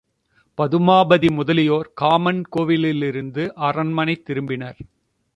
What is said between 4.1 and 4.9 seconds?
திரும்பினர்.